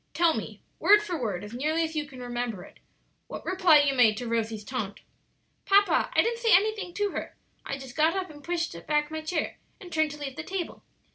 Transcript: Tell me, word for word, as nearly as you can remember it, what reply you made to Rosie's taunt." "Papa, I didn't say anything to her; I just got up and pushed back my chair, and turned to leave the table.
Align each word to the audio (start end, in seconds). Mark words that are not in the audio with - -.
Tell 0.15 0.33
me, 0.33 0.61
word 0.79 1.03
for 1.03 1.15
word, 1.21 1.43
as 1.43 1.53
nearly 1.53 1.83
as 1.83 1.95
you 1.95 2.07
can 2.07 2.23
remember 2.23 2.63
it, 2.63 2.79
what 3.27 3.45
reply 3.45 3.81
you 3.81 3.93
made 3.93 4.17
to 4.17 4.27
Rosie's 4.27 4.63
taunt." 4.63 5.01
"Papa, 5.67 6.09
I 6.15 6.23
didn't 6.23 6.39
say 6.39 6.55
anything 6.55 6.91
to 6.95 7.11
her; 7.11 7.35
I 7.67 7.77
just 7.77 7.95
got 7.95 8.15
up 8.15 8.31
and 8.31 8.43
pushed 8.43 8.73
back 8.87 9.11
my 9.11 9.21
chair, 9.21 9.59
and 9.79 9.93
turned 9.93 10.09
to 10.09 10.17
leave 10.17 10.37
the 10.37 10.43
table. 10.43 10.81